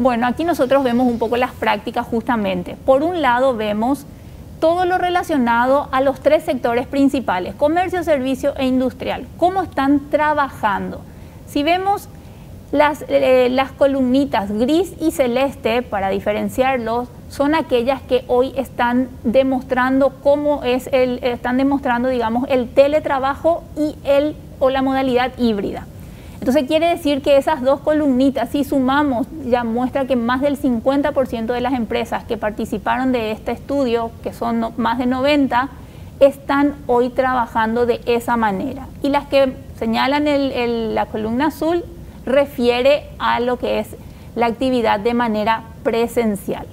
[0.00, 2.76] Bueno, aquí nosotros vemos un poco las prácticas justamente.
[2.86, 4.06] Por un lado vemos
[4.60, 11.00] todo lo relacionado a los tres sectores principales, comercio, servicio e industrial, cómo están trabajando.
[11.48, 12.08] Si vemos
[12.70, 20.10] las, eh, las columnitas gris y celeste, para diferenciarlos, son aquellas que hoy están demostrando
[20.22, 25.88] cómo es el, están demostrando, digamos, el teletrabajo y el o la modalidad híbrida.
[26.40, 31.46] Entonces quiere decir que esas dos columnitas, si sumamos, ya muestra que más del 50%
[31.46, 35.68] de las empresas que participaron de este estudio, que son más de 90,
[36.20, 38.86] están hoy trabajando de esa manera.
[39.02, 40.24] Y las que señalan
[40.94, 41.84] la columna azul
[42.24, 43.96] refiere a lo que es
[44.34, 46.66] la actividad de manera presencial.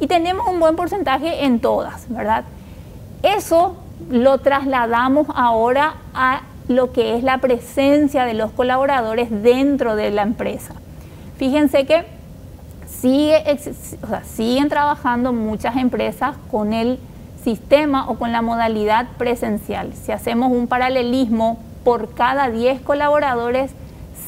[0.00, 2.44] Y tenemos un buen porcentaje en todas, ¿verdad?
[3.22, 3.76] Eso
[4.10, 10.22] lo trasladamos ahora a lo que es la presencia de los colaboradores dentro de la
[10.22, 10.74] empresa.
[11.36, 12.04] Fíjense que
[12.88, 13.58] sigue,
[14.24, 16.98] siguen trabajando muchas empresas con el
[17.42, 19.92] sistema o con la modalidad presencial.
[19.94, 23.70] Si hacemos un paralelismo, por cada 10 colaboradores,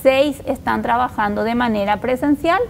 [0.05, 2.61] 6 están trabajando de manera presencial,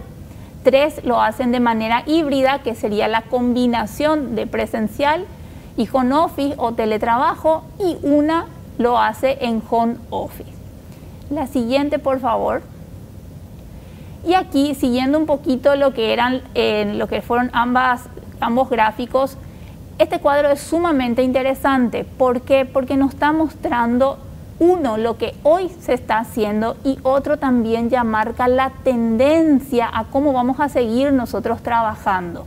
[0.63, 5.25] 3 lo hacen de manera híbrida, que sería la combinación de presencial
[5.77, 8.47] y home office o teletrabajo, y una
[8.79, 10.49] lo hace en home office.
[11.29, 12.63] La siguiente, por favor.
[14.25, 19.37] Y aquí, siguiendo un poquito lo que eran, eh, lo que fueron ambas, ambos gráficos,
[19.99, 22.05] este cuadro es sumamente interesante.
[22.05, 22.65] ¿Por qué?
[22.65, 24.17] Porque nos está mostrando
[24.59, 30.05] uno lo que hoy se está haciendo y otro también ya marca la tendencia a
[30.05, 32.45] cómo vamos a seguir nosotros trabajando.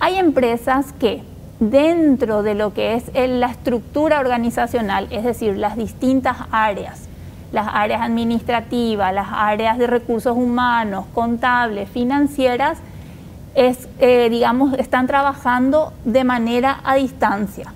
[0.00, 1.22] Hay empresas que
[1.60, 7.08] dentro de lo que es la estructura organizacional, es decir, las distintas áreas,
[7.52, 12.78] las áreas administrativas, las áreas de recursos humanos, contables, financieras,
[13.54, 17.72] es, eh, digamos, están trabajando de manera a distancia.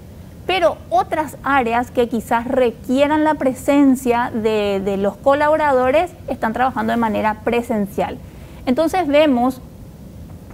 [0.46, 6.98] Pero otras áreas que quizás requieran la presencia de, de los colaboradores están trabajando de
[6.98, 8.18] manera presencial.
[8.66, 9.60] Entonces vemos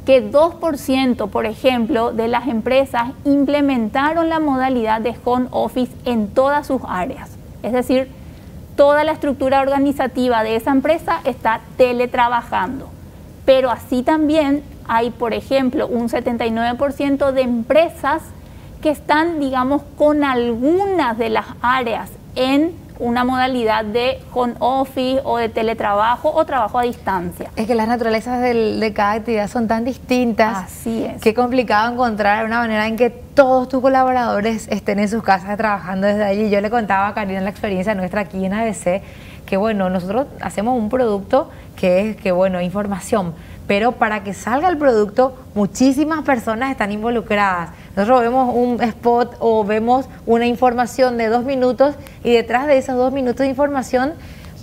[0.09, 6.67] que 2%, por ejemplo, de las empresas implementaron la modalidad de home office en todas
[6.67, 7.37] sus áreas.
[7.63, 8.09] Es decir,
[8.75, 12.89] toda la estructura organizativa de esa empresa está teletrabajando.
[13.45, 18.23] Pero así también hay, por ejemplo, un 79% de empresas
[18.81, 25.39] que están, digamos, con algunas de las áreas en una modalidad de home office o
[25.39, 27.51] de teletrabajo o trabajo a distancia.
[27.57, 30.65] Es que las naturalezas de cada actividad son tan distintas.
[30.65, 31.23] Así es.
[31.23, 36.07] Qué complicado encontrar una manera en que todos tus colaboradores estén en sus casas trabajando
[36.07, 36.51] desde allí.
[36.51, 39.03] Yo le contaba a Karina la experiencia nuestra aquí en ABC
[39.49, 43.33] que bueno, nosotros hacemos un producto que es que bueno, información,
[43.67, 49.65] pero para que salga el producto muchísimas personas están involucradas nosotros vemos un spot o
[49.65, 54.13] vemos una información de dos minutos y detrás de esos dos minutos de información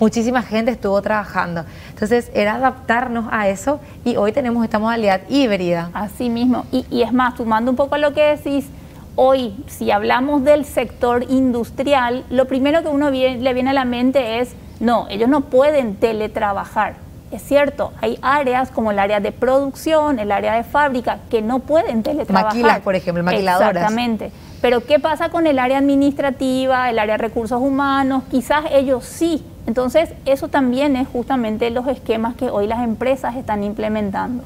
[0.00, 1.66] muchísima gente estuvo trabajando.
[1.90, 5.90] Entonces era adaptarnos a eso y hoy tenemos esta modalidad híbrida.
[5.92, 6.64] Así mismo.
[6.72, 8.70] Y, y es más, sumando un poco a lo que decís,
[9.16, 14.40] hoy si hablamos del sector industrial, lo primero que uno le viene a la mente
[14.40, 20.18] es, no, ellos no pueden teletrabajar es cierto, hay áreas como el área de producción,
[20.18, 22.54] el área de fábrica, que no pueden teletrabajar.
[22.54, 23.70] Maquilas, por ejemplo, maquiladoras.
[23.70, 24.30] Exactamente.
[24.60, 28.22] Pero ¿qué pasa con el área administrativa, el área de recursos humanos?
[28.30, 29.44] Quizás ellos sí.
[29.66, 34.44] Entonces, eso también es justamente los esquemas que hoy las empresas están implementando.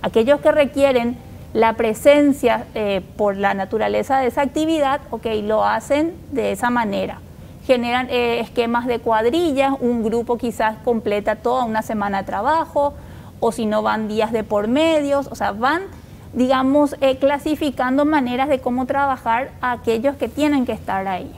[0.00, 1.16] Aquellos que requieren
[1.52, 7.18] la presencia eh, por la naturaleza de esa actividad, ok, lo hacen de esa manera
[7.64, 12.94] generan eh, esquemas de cuadrillas, un grupo quizás completa toda una semana de trabajo,
[13.40, 15.82] o si no van días de por medios, o sea, van,
[16.34, 21.30] digamos, eh, clasificando maneras de cómo trabajar a aquellos que tienen que estar ahí.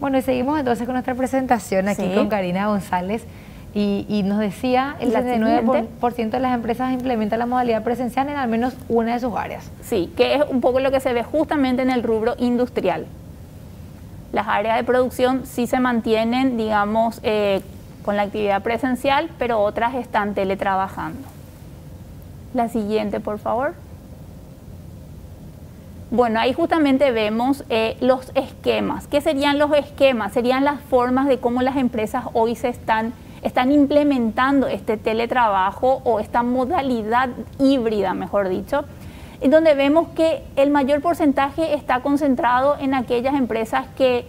[0.00, 3.24] Bueno, y seguimos entonces con nuestra presentación aquí con Karina González.
[3.72, 8.74] Y, nos decía, el 79% de las empresas implementan la modalidad presencial en al menos
[8.88, 9.70] una de sus áreas.
[9.80, 13.06] Sí, que es un poco lo que se ve justamente en el rubro industrial.
[14.32, 17.62] Las áreas de producción sí se mantienen, digamos, eh,
[18.04, 21.26] con la actividad presencial, pero otras están teletrabajando.
[22.54, 23.74] La siguiente, por favor.
[26.12, 29.06] Bueno, ahí justamente vemos eh, los esquemas.
[29.06, 30.32] ¿Qué serían los esquemas?
[30.32, 33.12] Serían las formas de cómo las empresas hoy se están,
[33.42, 37.28] están implementando este teletrabajo o esta modalidad
[37.60, 38.84] híbrida, mejor dicho,
[39.40, 44.26] en donde vemos que el mayor porcentaje está concentrado en aquellas empresas que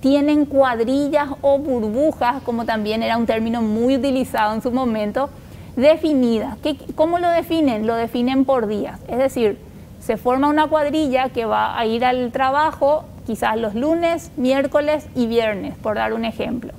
[0.00, 5.30] tienen cuadrillas o burbujas, como también era un término muy utilizado en su momento,
[5.76, 6.56] definidas.
[6.62, 7.86] ¿Qué, ¿Cómo lo definen?
[7.86, 9.00] Lo definen por días.
[9.08, 9.58] Es decir,
[10.00, 15.26] se forma una cuadrilla que va a ir al trabajo quizás los lunes, miércoles y
[15.26, 16.72] viernes, por dar un ejemplo.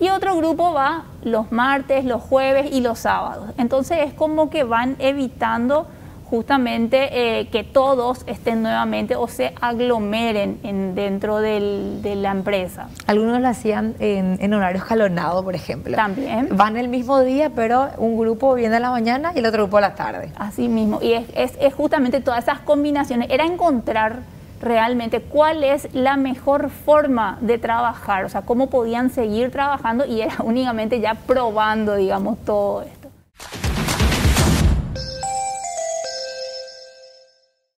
[0.00, 3.50] Y otro grupo va los martes, los jueves y los sábados.
[3.58, 5.86] Entonces es como que van evitando
[6.30, 7.08] justamente
[7.40, 12.88] eh, que todos estén nuevamente o se aglomeren en, dentro de la empresa.
[13.06, 15.96] Algunos lo hacían en, horario escalonado, por ejemplo.
[15.96, 16.48] También.
[16.52, 19.78] Van el mismo día, pero un grupo viene a la mañana y el otro grupo
[19.78, 20.32] a la tarde.
[20.36, 21.00] Así mismo.
[21.00, 23.28] Y es, es justamente todas esas combinaciones.
[23.30, 24.20] Era encontrar
[24.60, 30.22] realmente cuál es la mejor forma de trabajar, o sea, cómo podían seguir trabajando y
[30.22, 32.97] era únicamente ya probando, digamos, todo esto.